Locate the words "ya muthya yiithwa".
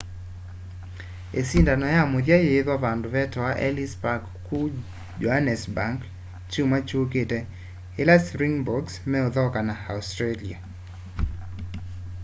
1.95-2.75